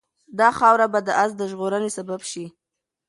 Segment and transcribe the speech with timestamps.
[0.39, 2.45] دا خاوره به د آس د ژغورنې سبب شي.